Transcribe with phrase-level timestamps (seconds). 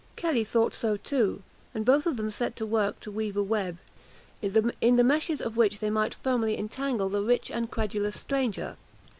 [0.15, 1.43] Kelly thought so too;
[1.75, 3.77] and both of them set to work to weave a web,
[4.41, 8.77] in the meshes of which they might firmly entangle the rich and credulous stranger.